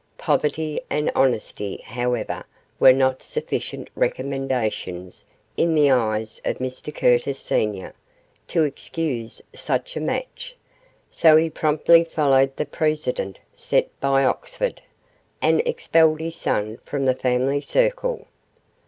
Poverty 0.17 0.81
and 0.89 1.11
honesty, 1.15 1.77
however, 1.85 2.43
were 2.79 2.91
not 2.91 3.21
sufficient 3.21 3.87
recommendations 3.93 5.27
in 5.55 5.75
the 5.75 5.91
eyes 5.91 6.41
of 6.43 6.57
Mr 6.57 6.91
Curtis, 6.91 7.37
senior, 7.37 7.93
to 8.47 8.63
excuse 8.63 9.43
such 9.53 9.95
a 9.95 9.99
match; 10.01 10.55
so 11.11 11.37
he 11.37 11.51
promptly 11.51 12.03
followed 12.03 12.55
the 12.55 12.65
precedent 12.65 13.37
set 13.53 13.89
by 13.99 14.25
Oxford, 14.25 14.81
and 15.39 15.61
expelled 15.67 16.19
his 16.19 16.35
son 16.35 16.79
from 16.83 17.05
the 17.05 17.13
family 17.13 17.61
circle. 17.61 18.25